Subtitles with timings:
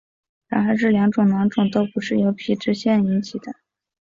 [0.47, 3.53] 然而这两种囊肿都不是由皮脂腺引起的。